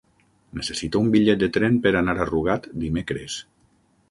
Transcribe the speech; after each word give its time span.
Necessito 0.59 1.01
un 1.05 1.11
bitllet 1.15 1.43
de 1.43 1.49
tren 1.59 1.77
per 1.85 1.93
anar 2.01 2.17
a 2.25 2.27
Rugat 2.31 2.67
dimecres. 2.87 3.39